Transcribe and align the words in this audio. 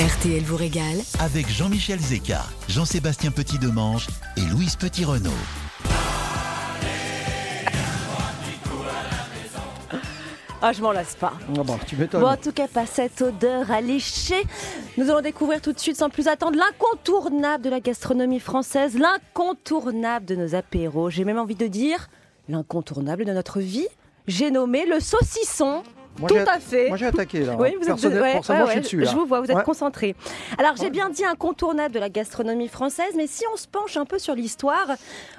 RTL 0.00 0.42
vous 0.44 0.56
régale 0.56 0.96
avec 1.18 1.46
Jean-Michel 1.50 2.00
Zeka, 2.00 2.42
Jean-Sébastien 2.68 3.30
Petit-Demange 3.30 4.06
et 4.38 4.40
Louise 4.50 4.74
Petit-Renault. 4.76 5.28
Ah, 10.62 10.72
je 10.72 10.80
m'en 10.80 10.92
lasse 10.92 11.16
pas. 11.16 11.34
Ah 11.54 11.62
tu 11.86 11.96
m'étonnes. 11.96 12.22
Bon, 12.22 12.28
en 12.28 12.38
tout 12.38 12.52
cas, 12.52 12.66
pas 12.66 12.86
cette 12.86 13.20
odeur 13.20 13.70
alléchée. 13.70 14.42
Nous 14.96 15.10
allons 15.10 15.20
découvrir 15.20 15.60
tout 15.60 15.74
de 15.74 15.78
suite, 15.78 15.98
sans 15.98 16.08
plus 16.08 16.28
attendre, 16.28 16.56
l'incontournable 16.56 17.62
de 17.62 17.68
la 17.68 17.80
gastronomie 17.80 18.40
française, 18.40 18.96
l'incontournable 18.98 20.24
de 20.24 20.34
nos 20.34 20.54
apéros. 20.54 21.10
J'ai 21.10 21.26
même 21.26 21.38
envie 21.38 21.56
de 21.56 21.66
dire 21.66 22.08
l'incontournable 22.48 23.26
de 23.26 23.32
notre 23.34 23.60
vie. 23.60 23.88
J'ai 24.26 24.50
nommé 24.50 24.86
le 24.86 24.98
saucisson. 24.98 25.82
Moi, 26.20 26.28
tout 26.28 26.36
à 26.36 26.60
fait. 26.60 26.88
Moi 26.88 26.96
j'ai 26.96 27.06
attaqué 27.06 27.44
là. 27.44 27.56
Oui, 27.58 27.74
vous 27.80 27.88
êtes 27.88 28.04
ouais, 28.04 28.32
Forcément, 28.34 28.60
ouais, 28.60 28.66
je 28.66 28.70
suis 28.72 28.80
dessus 28.80 29.00
là. 29.00 29.10
Je 29.10 29.16
vous 29.16 29.26
vois, 29.26 29.40
vous 29.40 29.50
êtes 29.50 29.62
concentré. 29.64 30.14
Alors, 30.58 30.76
j'ai 30.76 30.90
bien 30.90 31.08
dit 31.08 31.24
incontournable 31.24 31.94
de 31.94 31.98
la 31.98 32.08
gastronomie 32.08 32.68
française, 32.68 33.12
mais 33.16 33.26
si 33.26 33.44
on 33.52 33.56
se 33.56 33.66
penche 33.66 33.96
un 33.96 34.04
peu 34.04 34.18
sur 34.18 34.34
l'histoire, 34.34 34.86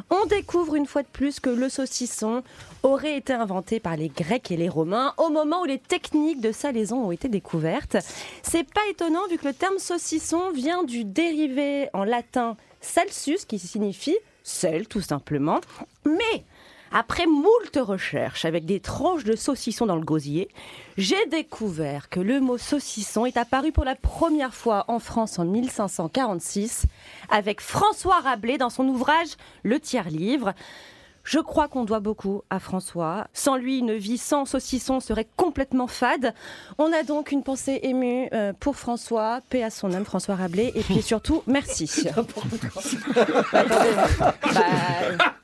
on 0.09 0.25
découvre 0.25 0.75
une 0.75 0.85
fois 0.85 1.03
de 1.03 1.07
plus 1.07 1.39
que 1.39 1.49
le 1.49 1.69
saucisson 1.69 2.43
aurait 2.83 3.17
été 3.17 3.33
inventé 3.33 3.79
par 3.79 3.95
les 3.95 4.09
Grecs 4.09 4.49
et 4.51 4.57
les 4.57 4.69
Romains 4.69 5.13
au 5.17 5.29
moment 5.29 5.61
où 5.61 5.65
les 5.65 5.79
techniques 5.79 6.41
de 6.41 6.51
salaison 6.51 7.05
ont 7.05 7.11
été 7.11 7.27
découvertes. 7.29 7.97
C'est 8.41 8.63
pas 8.63 8.81
étonnant 8.89 9.27
vu 9.29 9.37
que 9.37 9.47
le 9.47 9.53
terme 9.53 9.77
saucisson 9.77 10.51
vient 10.51 10.83
du 10.83 11.05
dérivé 11.05 11.89
en 11.93 12.03
latin 12.03 12.57
salsus, 12.81 13.45
qui 13.47 13.59
signifie 13.59 14.17
sel 14.43 14.87
tout 14.87 15.01
simplement. 15.01 15.61
Mais 16.05 16.43
après 16.91 17.25
moult 17.25 17.77
recherches 17.77 18.45
avec 18.45 18.65
des 18.65 18.79
tranches 18.79 19.23
de 19.23 19.35
saucisson 19.35 19.85
dans 19.85 19.95
le 19.95 20.03
gosier, 20.03 20.49
j'ai 20.97 21.25
découvert 21.27 22.09
que 22.09 22.19
le 22.19 22.39
mot 22.39 22.57
saucisson 22.57 23.25
est 23.25 23.37
apparu 23.37 23.71
pour 23.71 23.85
la 23.85 23.95
première 23.95 24.53
fois 24.53 24.85
en 24.87 24.99
France 24.99 25.39
en 25.39 25.45
1546 25.45 26.85
avec 27.29 27.61
François 27.61 28.19
Rabelais 28.19 28.57
dans 28.57 28.69
son 28.69 28.87
ouvrage 28.87 29.29
Le 29.63 29.79
tiers-livre. 29.79 30.53
Je 31.23 31.39
crois 31.39 31.67
qu'on 31.67 31.85
doit 31.85 31.99
beaucoup 31.99 32.41
à 32.49 32.59
François. 32.59 33.27
Sans 33.33 33.55
lui, 33.55 33.77
une 33.77 33.93
vie 33.93 34.17
sans 34.17 34.45
saucisson 34.45 34.99
serait 34.99 35.27
complètement 35.37 35.87
fade. 35.87 36.33
On 36.77 36.91
a 36.91 37.03
donc 37.03 37.31
une 37.31 37.43
pensée 37.43 37.79
émue 37.83 38.27
euh, 38.33 38.53
pour 38.59 38.75
François, 38.75 39.41
paix 39.49 39.63
à 39.63 39.69
son 39.69 39.93
âme, 39.93 40.05
François 40.05 40.35
Rabelais, 40.35 40.71
et 40.73 40.81
puis 40.81 41.01
surtout, 41.01 41.43
merci. 41.47 41.89
Bah, 43.51 43.63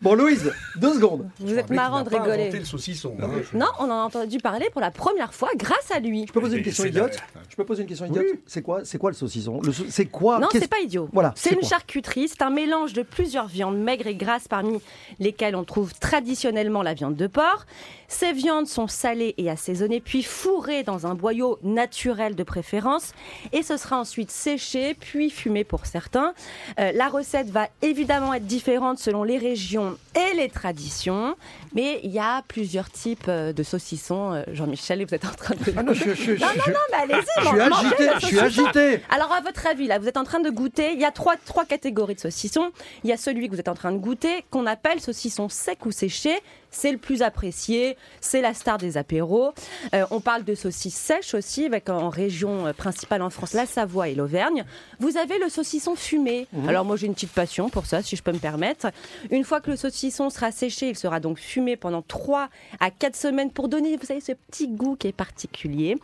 Bon 0.02 0.16
Louise, 0.16 0.52
deux 0.78 0.94
secondes. 0.94 1.30
vous 1.40 1.54
êtes 1.58 1.70
marrant 1.70 2.04
de 2.04 2.10
rigoler. 2.10 2.44
inventé 2.44 2.60
le 2.60 2.66
saucisson. 2.66 3.16
hein. 3.22 3.28
Non, 3.54 3.68
on 3.80 3.86
en 3.86 3.90
a 3.92 4.04
entendu 4.06 4.38
parler 4.40 4.70
pour 4.72 4.82
la 4.82 4.92
première 4.92 5.34
fois 5.34 5.50
grâce 5.56 5.92
à 5.92 6.00
lui. 6.00 6.26
Je 6.28 6.32
peux 6.34 6.42
poser 6.42 6.58
une 6.58 6.64
question 6.64 6.84
c'est 6.84 6.90
idiote 6.90 7.16
la- 7.36 7.42
Je 7.50 7.56
peux 7.56 7.66
poser 7.66 7.82
une 7.84 7.88
question 7.88 8.06
idiote 8.06 8.26
C'est 8.46 8.62
quoi, 8.62 8.82
c'est 8.86 8.98
quoi 8.98 9.10
le 9.12 9.16
saucisson 9.16 9.60
Le 9.62 9.72
C'est 9.90 10.06
quoi 10.06 10.40
Non, 10.40 10.48
c'est 10.52 10.68
pas 10.70 10.80
idiot. 10.80 11.10
Voilà, 11.14 11.34
C'est 11.36 11.52
une 11.52 11.64
charcuterie, 11.64 12.28
c'est 12.28 12.42
un 12.42 12.50
mélange 12.50 12.94
de 12.94 13.02
plusieurs 13.04 13.48
viandes 13.48 13.78
maigres 13.78 14.08
et 14.08 14.16
grasses 14.16 14.48
parmi 14.48 14.80
lesquelles 15.20 15.56
on 15.56 15.64
trouve 15.64 15.94
traditionnellement 15.94 16.82
la 16.84 16.94
viande 16.94 17.16
de 17.16 17.28
porc. 17.28 17.66
Ces 18.10 18.32
viandes 18.32 18.68
sont 18.68 18.88
salées 18.88 19.34
et 19.38 19.50
assaisonnées 19.50 20.00
puis 20.00 20.24
fourrées 20.24 20.84
dans 20.84 21.08
un 21.08 21.14
boyau 21.16 21.60
naturel 21.62 22.36
de 22.36 22.44
préférence 22.44 23.12
et 23.52 23.64
ce 23.64 23.76
sera 23.76 24.00
ensuite 24.00 24.32
séché 24.32 24.94
puis 24.94 25.30
fumé 25.30 25.64
pour 25.66 25.86
certains. 25.86 26.34
Euh, 26.80 26.92
la 26.94 27.10
recette 27.10 27.50
va 27.50 27.68
évidemment 27.82 28.34
être 28.34 28.46
différente 28.46 28.98
selon 29.00 29.24
les 29.24 29.38
régions 29.38 29.98
et 30.18 30.36
les 30.36 30.50
traditions, 30.50 31.36
mais 31.74 32.00
il 32.04 32.12
y 32.12 32.20
a 32.20 32.44
plusieurs 32.48 32.90
types 32.90 33.26
euh, 33.28 33.54
de 33.54 33.64
saucissons. 33.64 34.34
Euh, 34.34 34.44
Jean-Michel, 34.52 35.06
vous 35.06 35.14
êtes 35.14 35.26
en 35.26 35.34
train 35.34 35.56
de... 35.56 35.74
Ah 35.76 35.84
non, 35.84 35.94
je, 35.94 36.32
Non, 36.40 36.48
non, 36.68 36.80
mais 36.92 37.14
allez-y, 37.14 37.44
je 37.44 37.48
suis 37.48 37.62
agité, 37.62 38.10
je 38.20 38.26
suis 38.26 38.40
agité. 38.40 39.02
Alors, 39.10 39.32
à 39.32 39.42
votre 39.42 39.68
avis, 39.68 39.88
là, 39.88 40.00
vous 40.00 40.08
êtes 40.08 40.18
en 40.18 40.24
train 40.24 40.40
de 40.40 40.50
goûter. 40.50 40.94
Il 40.94 41.00
y 41.00 41.06
a 41.06 41.12
trois, 41.12 41.36
trois 41.38 41.66
catégories 41.66 42.16
de 42.16 42.20
saucissons. 42.20 42.72
Il 43.04 43.10
y 43.10 43.14
a 43.14 43.18
celui 43.18 43.48
que 43.48 43.54
vous 43.54 43.60
êtes 43.60 43.68
en 43.70 43.76
train 43.76 43.92
de 43.92 43.98
goûter, 43.98 44.44
qu'on 44.50 44.66
appelle 44.66 45.00
saucisson 45.00 45.50
sec 45.50 45.86
ou 45.86 45.92
séché. 45.92 46.32
C'est 46.72 46.92
le 46.92 46.98
plus 46.98 47.22
apprécié. 47.22 47.98
C'est 48.22 48.42
la 48.42 48.54
star 48.54 48.78
des 48.78 48.98
apéros. 48.98 49.54
Euh, 49.94 50.06
on 50.12 50.20
parle 50.20 50.44
de 50.44 50.56
saucisses 50.56 50.96
sèches 50.96 51.34
aussi, 51.34 51.66
avec 51.66 51.90
en 51.90 52.10
région 52.10 52.68
euh, 52.68 52.74
principale 52.74 53.22
en 53.22 53.30
France, 53.30 53.54
la 53.54 53.66
Savoie 53.66 54.10
et 54.10 54.16
l'Auvergne. 54.16 54.66
Vous 55.00 55.18
avez 55.18 55.40
le 55.40 55.50
saucisson 55.50 55.96
fumé. 55.96 56.48
Alors, 56.68 56.86
moi, 56.86 56.96
j'ai 56.96 57.08
une 57.08 57.14
petite 57.14 57.32
passion 57.32 57.70
pour 57.70 57.86
ça, 57.86 58.02
si 58.02 58.16
je 58.16 58.24
peux 58.24 58.32
me 58.32 58.40
permettre. 58.40 58.88
Une 59.32 59.44
fois 59.44 59.62
que 59.62 59.72
le 59.72 59.78
saucisson 59.78 60.30
sera 60.30 60.52
séché, 60.52 60.90
il 60.90 60.98
sera 60.98 61.20
donc 61.20 61.40
fumé 61.40 61.76
pendant 61.76 62.02
3 62.02 62.50
à 62.80 62.92
4 62.92 63.16
semaines 63.16 63.52
pour 63.52 63.70
donner, 63.70 63.96
vous 63.98 64.06
savez, 64.06 64.22
ce 64.22 64.34
petit 64.34 64.68
goût 64.68 64.96
qui 64.96 65.08
est 65.08 65.14
particulier. 65.14 65.98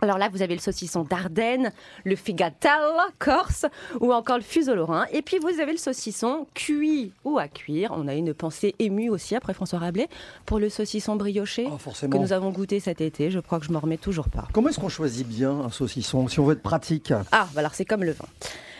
Alors 0.00 0.18
là, 0.18 0.28
vous 0.28 0.42
avez 0.42 0.54
le 0.54 0.60
saucisson 0.60 1.02
d'Ardenne, 1.02 1.72
le 2.04 2.14
figatelle 2.14 2.70
corse 3.18 3.66
ou 4.00 4.12
encore 4.12 4.36
le 4.36 4.44
fuseau 4.44 4.74
lorrain. 4.74 5.06
Et 5.12 5.22
puis 5.22 5.38
vous 5.38 5.60
avez 5.60 5.72
le 5.72 5.78
saucisson 5.78 6.46
cuit 6.54 7.12
ou 7.24 7.38
à 7.38 7.48
cuire. 7.48 7.92
On 7.96 8.06
a 8.06 8.14
une 8.14 8.32
pensée 8.32 8.74
émue 8.78 9.10
aussi 9.10 9.34
après 9.34 9.54
François 9.54 9.80
Rabelais 9.80 10.08
pour 10.46 10.60
le 10.60 10.68
saucisson 10.68 11.16
brioché 11.16 11.68
Oh, 11.68 11.78
que 12.08 12.16
nous 12.16 12.32
avons 12.32 12.50
goûté 12.50 12.78
cet 12.78 13.00
été. 13.00 13.30
Je 13.30 13.40
crois 13.40 13.58
que 13.58 13.66
je 13.66 13.72
m'en 13.72 13.80
remets 13.80 13.96
toujours 13.96 14.28
pas. 14.28 14.46
Comment 14.52 14.68
est-ce 14.68 14.78
qu'on 14.78 14.88
choisit 14.88 15.26
bien 15.26 15.50
un 15.50 15.70
saucisson 15.70 16.28
si 16.28 16.38
on 16.38 16.44
veut 16.44 16.54
être 16.54 16.62
pratique? 16.62 17.12
Ah, 17.32 17.48
bah 17.54 17.60
alors 17.60 17.74
c'est 17.74 17.84
comme 17.84 18.04
le 18.04 18.12
vin. 18.12 18.26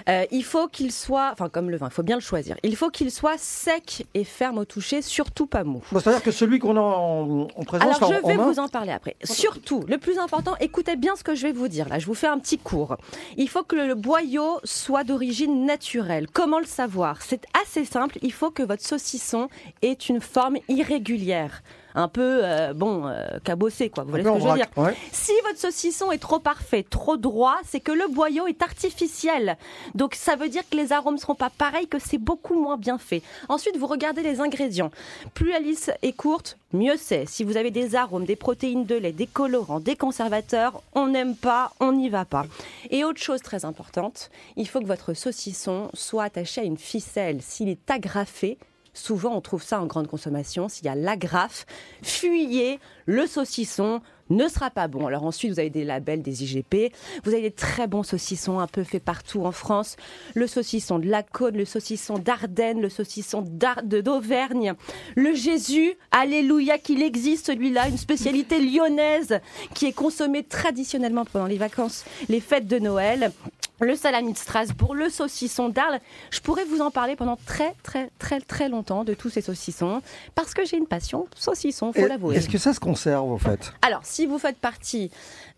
Euh, 0.09 0.25
il 0.31 0.45
faut 0.45 0.69
qu'il 0.69 0.93
soit, 0.93 1.31
enfin 1.33 1.49
comme 1.49 1.71
le 1.71 1.77
vin, 1.77 1.89
il 1.91 1.93
faut 1.93 2.03
bien 2.03 2.17
le 2.17 2.23
choisir. 2.23 2.57
Il 2.63 2.77
faut 2.77 2.91
qu'il 2.91 3.11
soit 3.11 3.39
sec 3.39 4.07
et 4.15 4.25
ferme 4.25 4.59
au 4.59 4.65
toucher, 4.65 5.03
surtout 5.03 5.47
pas 5.47 5.65
mou. 5.65 5.83
Bon, 5.93 6.01
C'est-à-dire 6.01 6.23
que 6.23 6.31
celui 6.31 6.59
qu'on 6.59 6.77
a 6.77 6.81
en, 6.81 7.43
en 7.43 7.65
présence 7.65 7.97
Alors, 7.97 8.13
je 8.13 8.25
en 8.25 8.27
vais 8.29 8.37
vous 8.37 8.59
en 8.59 8.69
parler 8.69 8.93
après. 8.93 9.17
Surtout, 9.23 9.85
le 9.87 9.99
plus 9.99 10.19
important, 10.19 10.55
écoutez 10.61 10.97
bien 10.97 11.15
ce 11.17 11.25
que 11.25 11.35
je 11.35 11.43
vais 11.43 11.53
vous 11.53 11.69
dire. 11.69 11.89
Là, 11.89 11.99
je 11.99 12.07
vous 12.07 12.15
fais 12.15 12.27
un 12.27 12.39
petit 12.39 12.59
cours. 12.59 12.97
Il 13.37 13.49
faut 13.49 13.63
que 13.63 13.77
le 13.77 13.95
boyau 13.95 14.61
soit 14.65 15.05
d'origine 15.05 15.67
naturelle. 15.67 16.27
Comment 16.33 16.59
le 16.59 16.67
savoir? 16.67 17.23
C'est 17.23 17.45
assez 17.63 17.85
simple. 17.85 18.19
Il 18.23 18.33
faut 18.33 18.51
que 18.51 18.63
votre 18.63 18.85
saucisson 18.85 19.49
ait 19.83 19.93
une 19.93 20.21
forme 20.21 20.57
irrégulière. 20.69 21.63
Un 21.95 22.09
peu, 22.09 22.41
euh, 22.45 22.75
bon, 22.75 23.07
euh, 23.07 23.27
cabossé, 23.45 23.91
quoi. 23.91 24.05
Vous 24.05 24.11
voyez 24.11 24.25
ce 24.25 24.31
que 24.31 24.41
je 24.41 24.47
veux 24.47 24.55
dire. 24.55 24.67
Ouais. 24.77 24.95
si 25.13 25.33
votre 25.47 25.59
saucisson 25.59 26.13
est 26.13 26.19
trop 26.19 26.39
parfait, 26.39 26.85
trop 26.89 27.17
droit, 27.17 27.57
c'est 27.65 27.81
que 27.81 27.93
le 27.93 28.07
boyau 28.09 28.47
est 28.47 28.63
artificiel. 28.63 29.57
Donc 29.95 30.15
ça 30.15 30.37
veut 30.37 30.49
dire 30.49 30.63
que 30.71 30.77
les 30.77 30.93
arômes 30.93 31.15
ne 31.15 31.21
seront 31.21 31.35
pas 31.35 31.51
pareils, 31.51 31.89
que 31.89 31.99
c'est 31.99 32.19
beaucoup 32.19 32.61
moins 32.61 32.77
bien 32.77 32.99
fait. 32.99 33.23
Ensuite, 33.49 33.77
vous 33.77 33.87
regardez 33.87 34.23
les 34.23 34.41
ingrédients. 34.41 34.91
Plus 35.35 35.51
la 35.51 35.61
liste 35.61 35.93
est 36.03 36.13
courte, 36.13 36.59
mieux 36.73 36.97
c'est. 36.97 37.27
Si 37.27 37.45
vous 37.45 37.57
avez 37.57 37.71
des 37.71 37.95
arômes, 37.95 38.25
des 38.25 38.37
protéines 38.37 38.85
de 38.85 38.95
lait, 38.95 39.13
des 39.13 39.27
colorants, 39.27 39.81
des 39.81 39.97
conservateurs, 39.97 40.83
on 40.95 41.09
n'aime 41.09 41.37
pas, 41.37 41.73
on 41.81 41.93
n'y 41.93 42.09
va 42.09 42.25
pas. 42.25 42.47
Et 42.91 43.05
autre 43.05 43.21
chose 43.21 43.41
très 43.41 43.65
importante, 43.65 44.31
il 44.57 44.69
faut 44.69 44.81
que 44.81 44.87
votre 44.87 45.15
saucisson 45.15 45.91
soit 45.95 46.25
attaché 46.25 46.61
à 46.61 46.65
une 46.65 46.79
ficelle. 46.79 47.41
S'il 47.43 47.69
est 47.69 47.91
agrafé, 47.91 48.59
Souvent, 48.99 49.37
on 49.37 49.41
trouve 49.41 49.63
ça 49.63 49.81
en 49.81 49.87
grande 49.87 50.09
consommation. 50.09 50.69
S'il 50.69 50.87
y 50.87 50.89
a 50.89 50.97
l'agrafe, 50.97 51.67
fuyez, 52.03 52.81
le 53.07 53.29
saucisson 53.29 54.03
ne 54.29 54.49
sera 54.49 54.71
pas 54.71 54.89
bon. 54.89 55.07
Alors 55.07 55.25
ensuite, 55.25 55.53
vous 55.53 55.61
avez 55.61 55.71
des 55.71 55.85
labels, 55.85 56.21
des 56.21 56.43
IGP. 56.43 56.93
Vous 57.25 57.33
avez 57.33 57.43
des 57.43 57.51
très 57.53 57.87
bons 57.87 58.03
saucissons 58.03 58.59
un 58.59 58.67
peu 58.67 58.83
faits 58.83 59.03
partout 59.03 59.45
en 59.45 59.53
France. 59.53 59.97
Le 60.35 60.47
saucisson 60.49 60.99
de 60.99 61.07
la 61.07 61.23
Côte, 61.23 61.55
le 61.55 61.65
saucisson 61.65 62.19
d'Ardenne, 62.19 62.81
le 62.81 62.89
saucisson 62.89 63.43
d'Auvergne. 63.43 64.75
Le 65.15 65.33
Jésus, 65.33 65.95
alléluia 66.11 66.77
qu'il 66.79 67.03
existe 67.03 67.47
celui-là, 67.47 67.89
une 67.89 67.99
spécialité 67.99 68.61
lyonnaise 68.61 69.41
qui 69.75 69.87
est 69.87 69.93
consommée 69.93 70.43
traditionnellement 70.43 71.25
pendant 71.25 71.47
les 71.47 71.57
vacances, 71.57 72.05
les 72.29 72.41
fêtes 72.41 72.67
de 72.67 72.81
Noël. 72.81 73.33
Le 73.81 73.95
salami 73.95 74.33
de 74.33 74.39
Strasbourg, 74.39 74.95
le 74.95 75.09
saucisson 75.09 75.69
d'Arles. 75.69 76.01
Je 76.31 76.41
pourrais 76.41 76.65
vous 76.65 76.81
en 76.81 76.91
parler 76.91 77.15
pendant 77.15 77.37
très 77.47 77.75
très 77.83 78.11
très 78.19 78.41
très 78.41 78.69
longtemps 78.69 79.05
de 79.05 79.15
tous 79.15 79.31
ces 79.31 79.41
saucissons 79.41 80.03
parce 80.35 80.53
que 80.53 80.65
j'ai 80.65 80.77
une 80.77 80.87
passion 80.87 81.27
saucisson, 81.37 81.93
faut 81.93 82.07
l'avouer. 82.07 82.37
Est-ce 82.37 82.49
que 82.49 82.59
ça 82.59 82.75
se 82.75 82.81
conserve 82.81 83.31
au 83.31 83.39
fait? 83.39 83.73
Alors, 83.83 84.01
si 84.05 84.27
vous 84.27 84.39
faites 84.39 84.59
partie 84.59 85.11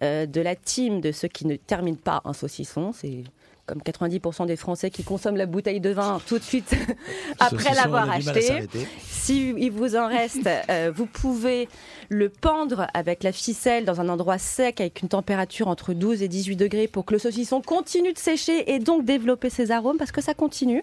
euh, 0.03 0.27
de 0.27 0.41
la 0.41 0.55
team 0.55 1.01
de 1.01 1.13
ceux 1.13 1.29
qui 1.29 1.47
ne 1.47 1.57
terminent 1.57 1.99
pas 2.03 2.21
un 2.25 2.35
saucisson, 2.35 2.93
c'est 2.93 3.25
comme 3.71 3.83
90% 3.83 4.47
des 4.47 4.57
Français 4.57 4.91
qui 4.91 5.05
consomment 5.05 5.37
la 5.37 5.47
bouteille 5.47 5.81
de 5.81 5.91
vin 5.91 6.21
tout 6.27 6.39
de 6.39 6.43
suite 6.43 6.75
après 7.39 7.73
l'avoir 7.75 8.09
on 8.09 8.11
a 8.11 8.19
du 8.19 8.25
mal 8.25 8.35
à 8.35 8.39
acheté. 8.39 8.47
s'arrêter. 8.49 8.89
Si 8.99 9.55
il 9.57 9.71
vous 9.71 9.95
en 9.95 10.09
reste, 10.09 10.49
euh, 10.69 10.91
vous 10.93 11.07
pouvez 11.07 11.69
le 12.09 12.29
pendre 12.29 12.89
avec 12.95 13.23
la 13.23 13.31
ficelle 13.31 13.85
dans 13.85 14.01
un 14.01 14.09
endroit 14.09 14.39
sec 14.39 14.81
avec 14.81 15.03
une 15.03 15.09
température 15.09 15.69
entre 15.69 15.93
12 15.93 16.23
et 16.23 16.29
18 16.29 16.57
degrés 16.57 16.89
pour 16.89 17.05
que 17.05 17.13
le 17.13 17.21
saucisson 17.21 17.61
continue 17.61 18.13
de 18.13 18.19
sécher 18.19 18.73
et 18.73 18.81
donc 18.81 19.05
développer 19.05 19.51
ses 19.51 19.71
arômes 19.71 19.99
parce 19.99 20.11
que 20.11 20.21
ça 20.21 20.35
continue. 20.35 20.83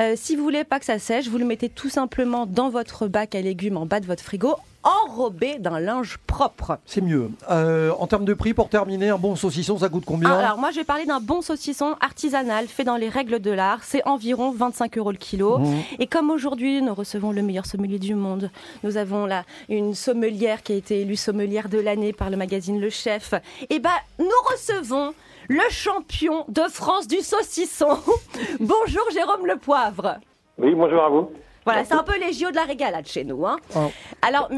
Euh, 0.00 0.14
si 0.16 0.34
vous 0.34 0.42
voulez 0.42 0.64
pas 0.64 0.80
que 0.80 0.86
ça 0.86 0.98
sèche, 0.98 1.28
vous 1.28 1.38
le 1.38 1.44
mettez 1.44 1.68
tout 1.68 1.88
simplement 1.88 2.46
dans 2.46 2.68
votre 2.68 3.06
bac 3.06 3.36
à 3.36 3.40
légumes 3.40 3.76
en 3.76 3.86
bas 3.86 4.00
de 4.00 4.06
votre 4.06 4.24
frigo 4.24 4.56
enrobé 4.84 5.58
d'un 5.58 5.80
linge 5.80 6.18
propre. 6.26 6.78
C'est 6.86 7.00
mieux. 7.00 7.30
Euh, 7.50 7.92
en 7.98 8.06
termes 8.06 8.24
de 8.24 8.34
prix, 8.34 8.54
pour 8.54 8.68
terminer, 8.68 9.08
un 9.08 9.18
bon 9.18 9.36
saucisson, 9.36 9.78
ça 9.78 9.88
coûte 9.88 10.04
combien 10.06 10.30
Ah, 10.30 10.38
alors 10.38 10.58
moi 10.58 10.70
je 10.70 10.76
vais 10.76 10.84
parler 10.84 11.06
d'un 11.06 11.20
bon 11.20 11.42
saucisson 11.42 11.96
artisanal 12.00 12.66
fait 12.66 12.84
dans 12.84 12.96
les 12.96 13.08
règles 13.08 13.40
de 13.40 13.50
l'art. 13.50 13.80
C'est 13.82 14.06
environ 14.06 14.50
25 14.52 14.98
euros 14.98 15.10
le 15.10 15.16
kilo. 15.16 15.58
Mmh. 15.58 15.74
Et 15.98 16.06
comme 16.06 16.30
aujourd'hui 16.30 16.82
nous 16.82 16.94
recevons 16.94 17.32
le 17.32 17.42
meilleur 17.42 17.66
sommelier 17.66 17.98
du 17.98 18.14
monde, 18.14 18.50
nous 18.82 18.96
avons 18.96 19.26
là 19.26 19.44
une 19.68 19.94
sommelière 19.94 20.62
qui 20.62 20.72
a 20.72 20.76
été 20.76 21.00
élue 21.00 21.16
sommelière 21.16 21.68
de 21.68 21.78
l'année 21.78 22.12
par 22.12 22.30
le 22.30 22.36
magazine 22.36 22.80
Le 22.80 22.90
Chef. 22.90 23.34
Et 23.70 23.78
ben 23.78 23.90
nous 24.18 24.26
recevons 24.50 25.14
le 25.48 25.70
champion 25.70 26.44
de 26.48 26.62
France 26.70 27.06
du 27.06 27.20
saucisson. 27.20 27.98
Bonjour 28.60 29.04
Jérôme 29.12 29.46
Le 29.46 29.56
Poivre. 29.56 30.18
Oui, 30.58 30.74
bonjour 30.74 31.02
à 31.02 31.08
vous. 31.08 31.30
Voilà, 31.64 31.84
c'est 31.84 31.94
un 31.94 32.02
peu 32.02 32.18
les 32.18 32.32
JO 32.32 32.50
de 32.50 32.56
la 32.56 32.64
régalade 32.64 33.06
chez 33.06 33.24
nous. 33.24 33.46
Hein. 33.46 33.56
Ah. 33.74 33.88
Alors, 34.22 34.50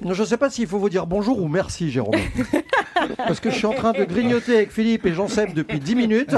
Je 0.00 0.20
ne 0.20 0.26
sais 0.26 0.36
pas 0.36 0.48
s'il 0.50 0.66
faut 0.66 0.78
vous 0.78 0.88
dire 0.88 1.06
bonjour 1.06 1.40
ou 1.40 1.48
merci, 1.48 1.90
Jérôme. 1.90 2.14
Parce 3.16 3.40
que 3.40 3.50
je 3.50 3.56
suis 3.56 3.66
en 3.66 3.72
train 3.72 3.92
de 3.92 4.04
grignoter 4.04 4.56
avec 4.56 4.70
Philippe 4.70 5.06
et 5.06 5.12
Jean-Seb 5.12 5.54
depuis 5.54 5.80
10 5.80 5.94
minutes. 5.96 6.36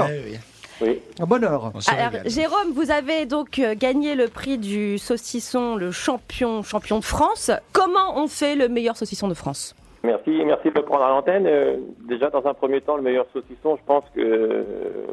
Oui. 0.81 1.01
À 1.21 1.25
bonne 1.25 1.43
heure. 1.43 1.71
On 1.73 1.79
se 1.79 1.89
alors. 1.89 2.11
Jérôme, 2.25 2.71
vous 2.73 2.91
avez 2.91 3.25
donc 3.25 3.59
euh, 3.59 3.75
gagné 3.77 4.15
le 4.15 4.27
prix 4.27 4.57
du 4.57 4.97
saucisson, 4.97 5.75
le 5.75 5.91
champion, 5.91 6.63
champion 6.63 6.99
de 6.99 7.05
France. 7.05 7.49
Comment 7.71 8.17
on 8.17 8.27
fait 8.27 8.55
le 8.55 8.67
meilleur 8.67 8.97
saucisson 8.97 9.27
de 9.29 9.33
France? 9.33 9.73
Merci, 10.03 10.31
merci 10.45 10.69
de 10.69 10.77
me 10.77 10.85
prendre 10.85 11.03
à 11.03 11.09
l'antenne. 11.09 11.47
Euh, 11.47 11.77
déjà, 12.07 12.29
dans 12.29 12.45
un 12.45 12.53
premier 12.53 12.81
temps, 12.81 12.95
le 12.95 13.01
meilleur 13.01 13.25
saucisson, 13.33 13.77
je 13.77 13.81
pense 13.85 14.03
que 14.13 14.19
euh, 14.19 14.63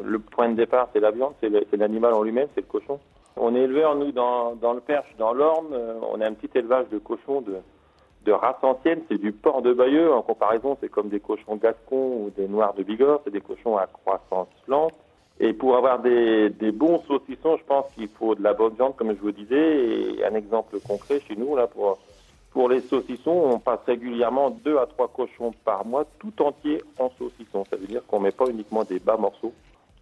le 0.03 0.19
point 0.19 0.49
de 0.49 0.55
départ, 0.55 0.89
c'est 0.93 0.99
la 0.99 1.11
viande, 1.11 1.33
c'est 1.41 1.77
l'animal 1.77 2.13
en 2.13 2.21
lui-même, 2.23 2.47
c'est 2.53 2.61
le 2.61 2.67
cochon. 2.67 2.99
On 3.35 3.55
est 3.55 3.61
éleveur, 3.61 3.95
nous, 3.95 4.11
dans, 4.11 4.73
le 4.73 4.79
Perche, 4.79 5.13
dans 5.17 5.33
l'Orne. 5.33 5.73
euh, 5.73 5.99
on 6.11 6.21
a 6.21 6.27
un 6.27 6.33
petit 6.33 6.55
élevage 6.57 6.87
de 6.89 6.99
cochons 6.99 7.41
de, 7.41 8.31
race 8.31 8.55
ancienne. 8.61 9.01
C'est 9.09 9.17
du 9.17 9.31
porc 9.31 9.61
de 9.61 9.73
Bayeux. 9.73 10.13
En 10.13 10.21
comparaison, 10.21 10.77
c'est 10.79 10.89
comme 10.89 11.09
des 11.09 11.19
cochons 11.19 11.55
gascons 11.55 12.25
ou 12.25 12.31
des 12.35 12.47
noirs 12.47 12.73
de 12.73 12.83
Bigorre. 12.83 13.21
C'est 13.23 13.31
des 13.31 13.41
cochons 13.41 13.77
à 13.77 13.87
croissance 13.87 14.47
lente. 14.67 14.93
Et 15.39 15.53
pour 15.53 15.75
avoir 15.75 15.99
des, 15.99 16.49
bons 16.71 16.99
saucissons, 17.07 17.57
je 17.57 17.63
pense 17.63 17.91
qu'il 17.95 18.07
faut 18.07 18.35
de 18.35 18.43
la 18.43 18.53
bonne 18.53 18.75
viande, 18.75 18.95
comme 18.95 19.09
je 19.09 19.19
vous 19.19 19.31
disais. 19.31 20.17
Et 20.17 20.25
un 20.25 20.35
exemple 20.35 20.79
concret 20.87 21.19
chez 21.27 21.35
nous, 21.35 21.55
là, 21.55 21.65
pour, 21.67 21.97
pour 22.51 22.69
les 22.69 22.81
saucissons, 22.81 23.31
on 23.31 23.59
passe 23.59 23.79
régulièrement 23.87 24.51
deux 24.51 24.77
à 24.77 24.85
trois 24.85 25.07
cochons 25.07 25.51
par 25.65 25.85
mois, 25.85 26.05
tout 26.19 26.33
entiers 26.41 26.81
en 26.99 27.09
saucisson. 27.17 27.65
Ça 27.69 27.77
veut 27.77 27.87
dire 27.87 28.05
qu'on 28.05 28.19
met 28.19 28.31
pas 28.31 28.45
uniquement 28.47 28.83
des 28.83 28.99
bas 28.99 29.17
morceaux, 29.17 29.53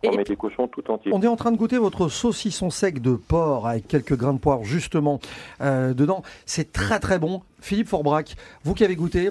on 0.03 0.12
Et- 0.12 0.18
met 0.18 0.24
des 0.24 0.36
cochons 0.36 0.68
tout 0.68 0.89
entiers. 0.89 1.12
On 1.13 1.21
est 1.21 1.27
en 1.27 1.36
train 1.36 1.51
de 1.51 1.57
goûter 1.57 1.77
votre 1.77 2.09
saucisson 2.09 2.69
sec 2.69 3.01
de 3.01 3.13
porc 3.13 3.68
avec 3.68 3.88
quelques 3.88 4.15
grains 4.18 4.33
de 4.33 4.39
poire 4.39 4.63
justement 4.63 5.19
euh, 5.62 5.94
dedans. 5.94 6.24
C'est 6.45 6.71
très 6.71 7.00
très 7.00 7.19
bon. 7.19 7.42
Philippe 7.59 7.88
Forbrac, 7.89 8.36
vous 8.63 8.74
qui 8.74 8.83
avez 8.83 8.95
goûté, 8.95 9.30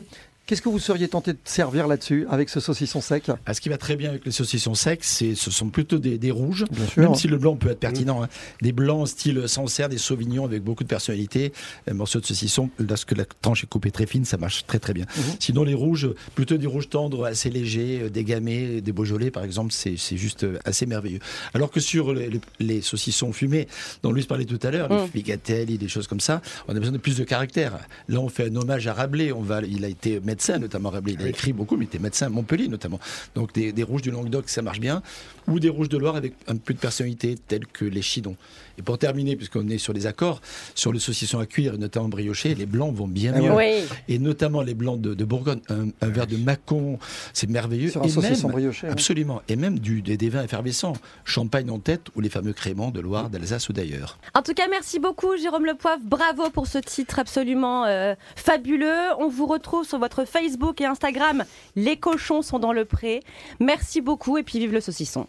qu'est-ce 0.50 0.62
que 0.62 0.69
vous 0.69 0.81
seriez 0.81 1.06
tenté 1.06 1.32
de 1.32 1.38
servir 1.44 1.87
là-dessus 1.87 2.26
avec 2.29 2.49
ce 2.49 2.58
saucisson 2.58 3.00
sec? 3.00 3.31
Ah, 3.47 3.55
ce 3.55 3.61
qui 3.61 3.69
va 3.69 3.79
très 3.79 3.94
bien 3.94 4.11
avec 4.11 4.25
les 4.26 4.32
saucissons 4.32 4.75
secs, 4.75 4.99
c'est, 5.05 5.37
ce 5.37 5.49
sont 5.52 5.69
plutôt 5.69 5.99
des, 5.99 6.19
des 6.19 6.32
rouges. 6.32 6.64
Bien 6.73 6.87
sûr. 6.88 7.02
Même 7.02 7.14
si 7.14 7.29
le 7.29 7.38
blanc 7.38 7.55
peut 7.55 7.70
être 7.70 7.79
pertinent, 7.79 8.25
hein. 8.25 8.29
des 8.61 8.73
blancs 8.73 9.06
style 9.06 9.49
Sancerre, 9.49 9.88
des 9.88 9.97
sauvignons 9.99 10.44
avec 10.44 10.64
beaucoup 10.64 10.82
de 10.82 10.88
personnalité, 10.88 11.52
un 11.88 11.94
morceau 11.94 12.19
de 12.19 12.26
saucisson, 12.26 12.69
lorsque 12.81 13.17
la 13.17 13.25
tranche 13.25 13.62
est 13.62 13.69
coupée 13.69 13.93
très 13.93 14.06
fine, 14.06 14.25
ça 14.25 14.38
marche 14.38 14.67
très 14.67 14.81
très 14.81 14.93
bien. 14.93 15.05
Mhm. 15.17 15.23
Sinon 15.38 15.62
les 15.62 15.75
rouges, 15.75 16.11
plutôt 16.35 16.56
des 16.56 16.67
rouges 16.67 16.88
tendres, 16.88 17.26
assez 17.26 17.49
légers, 17.49 18.00
euh, 18.03 18.11
des 18.11 18.25
gamay, 18.25 18.81
des 18.81 18.93
beaujolais 18.93 19.31
par 19.31 19.44
exemple, 19.44 19.73
c'est, 19.73 19.94
c'est 19.96 20.17
juste 20.17 20.43
euh, 20.43 20.58
assez 20.64 20.85
merveilleux. 20.85 21.20
Alors 21.55 21.70
que 21.70 21.79
sur 21.79 22.12
les, 22.12 22.29
les- 22.29 22.41
les 22.58 22.81
saucissons 22.81 23.32
fumés, 23.32 23.69
dont 24.03 24.11
Louis 24.11 24.25
parlait 24.25 24.46
tout 24.46 24.58
à 24.64 24.73
l'heure, 24.73 24.88
les 24.88 24.96
Mm. 25.05 25.08
figatelli, 25.12 25.79
des 25.79 25.87
choses 25.88 26.08
comme 26.08 26.19
ça, 26.19 26.43
on 26.67 26.75
a 26.75 26.79
besoin 26.81 26.93
de 26.93 26.99
plus 26.99 27.17
de 27.17 27.23
caractère. 27.25 27.79
Là 28.08 28.19
on 28.19 28.29
fait 28.29 28.46
un 28.50 28.56
hommage 28.56 28.88
à 28.88 28.94
Rabelais, 28.94 29.31
on 29.31 29.43
va, 29.43 29.61
il 29.62 29.85
a 29.85 29.88
été 29.88 30.19
médecin 30.40 30.58
notamment 30.58 30.88
Rabelais, 30.90 31.16
il 31.20 31.26
a 31.26 31.28
écrit 31.28 31.52
beaucoup, 31.52 31.76
mais 31.76 31.84
il 31.84 31.88
était 31.88 31.98
médecin 31.98 32.26
à 32.26 32.28
Montpellier 32.31 32.69
notamment. 32.69 32.98
Donc 33.34 33.52
des, 33.52 33.72
des 33.72 33.82
rouges 33.82 34.00
du 34.02 34.10
Languedoc, 34.10 34.48
ça 34.48 34.62
marche 34.62 34.81
bien, 34.81 35.02
ou 35.46 35.60
des 35.60 35.69
rouges 35.69 35.90
de 35.90 35.98
Loire 35.98 36.16
avec 36.16 36.32
un 36.48 36.56
peu 36.56 36.72
de 36.72 36.78
personnalité, 36.78 37.34
tels 37.46 37.66
que 37.66 37.84
les 37.84 38.00
chidons. 38.00 38.37
Et 38.78 38.82
pour 38.82 38.96
terminer, 38.96 39.37
puisqu'on 39.37 39.69
est 39.69 39.76
sur 39.76 39.92
les 39.92 40.06
accords, 40.06 40.40
sur 40.75 40.92
le 40.92 40.98
saucisson 40.98 41.38
à 41.40 41.44
cuire, 41.46 41.75
et 41.75 41.78
notamment 41.78 42.08
brioché, 42.08 42.54
les 42.54 42.64
blancs 42.64 42.94
vont 42.94 43.06
bien 43.08 43.34
Ah 43.37 43.40
mieux. 43.40 43.52
Oui. 43.54 43.84
Et 44.08 44.19
notamment 44.19 44.62
les 44.62 44.72
blancs 44.75 44.98
de, 45.00 45.12
de 45.12 45.25
Bourgogne, 45.26 45.60
un, 45.69 45.88
un 46.00 46.08
verre 46.08 46.26
de 46.26 46.37
Mâcon, 46.38 46.98
c'est 47.34 47.50
merveilleux. 47.50 47.90
Sur 47.90 48.02
un 48.02 48.06
Et 48.06 48.08
saucisson 48.08 48.46
même- 48.48 48.52
brioché. 48.56 48.86
hein. 48.86 48.93
Absolument. 48.93 49.43
Et 49.48 49.56
même 49.56 49.78
du, 49.78 50.00
des, 50.00 50.16
des 50.16 50.31
vins 50.31 50.43
effervescents, 50.43 50.94
champagne 51.26 51.69
en 51.70 51.78
tête 51.78 52.06
ou 52.14 52.20
les 52.22 52.31
fameux 52.31 52.54
créments 52.54 52.90
de 52.90 53.00
Loire, 53.00 53.28
d'Alsace 53.28 53.69
ou 53.69 53.75
d'ailleurs. 53.75 54.19
En 54.34 54.40
tout 54.43 54.54
cas, 54.54 54.69
merci 54.70 54.98
beaucoup 54.98 55.36
Jérôme 55.36 55.66
Le 55.66 55.75
Poivre. 55.75 56.00
Bravo 56.02 56.48
pour 56.48 56.66
ce 56.66 56.78
titre 56.78 57.19
absolument 57.19 57.84
euh, 57.84 58.14
fabuleux. 58.36 59.10
On 59.19 59.28
vous 59.28 59.46
retrouve 59.46 59.84
sur 59.86 59.98
votre 59.98 60.25
Facebook 60.31 60.81
et 60.81 60.87
Instagram. 60.87 61.44
Les 61.77 61.97
cochons 61.97 62.43
sont 62.43 62.59
dans 62.59 62.73
le 62.73 62.85
pré. 62.85 63.21
Merci 63.59 64.00
beaucoup 64.00 64.38
et 64.38 64.43
puis 64.43 64.59
vive 64.59 64.73
le 64.73 64.81
saucisson. 64.81 65.27